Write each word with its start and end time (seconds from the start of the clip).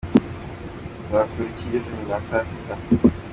Uzakora 1.01 1.47
iki 1.51 1.65
ejo 1.77 1.89
nyuma 1.93 2.13
ya 2.15 2.21
saa 2.27 2.43
sita? 2.47 2.75